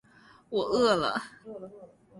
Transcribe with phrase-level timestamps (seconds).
[0.49, 1.21] 我饿了